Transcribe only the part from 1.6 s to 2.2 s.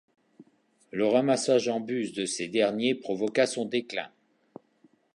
en bus